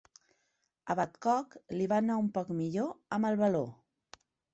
[0.93, 3.63] A Badcock, li va anar un poc millor amb el baló.